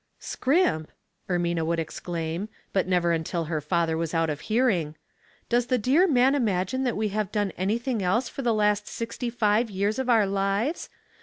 "Scrimp!" 0.35 0.91
Ermina 1.29 1.63
would 1.63 1.77
exclaim, 1.77 2.49
but 2.73 2.87
never 2.87 3.11
until 3.11 3.43
her 3.45 3.61
father 3.61 3.95
was 3.95 4.15
out 4.15 4.31
of 4.31 4.39
hearing. 4.39 4.95
"Does 5.47 5.67
the 5.67 5.77
dear 5.77 6.07
man 6.07 6.33
imagine 6.33 6.83
that 6.85 6.97
we 6.97 7.09
have 7.09 7.31
done 7.31 7.53
anythkig 7.55 8.01
else 8.01 8.27
for 8.27 8.41
the 8.41 8.51
last 8.51 8.87
sixty 8.87 9.29
five 9.29 9.69
years 9.69 9.99
of 9.99 10.09
our 10.09 10.25
lives? 10.25 10.89